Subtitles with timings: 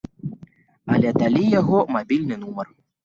[0.95, 2.67] Але далі яго мабільны нумар.